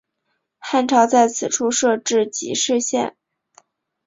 [0.57, 3.15] 汉朝在此处设置己氏县。